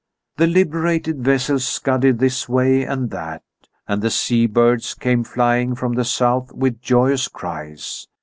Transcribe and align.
The 0.37 0.47
liberated 0.47 1.19
vessels 1.23 1.63
scudded 1.67 2.17
this 2.17 2.49
way 2.49 2.81
and 2.83 3.11
that, 3.11 3.43
and 3.87 4.01
the 4.01 4.09
sea 4.09 4.47
birds 4.47 4.95
came 4.95 5.23
flying 5.23 5.75
from 5.75 5.93
the 5.93 6.05
south 6.05 6.51
with 6.53 6.81
joyous 6.81 7.27
cries. 7.27 8.07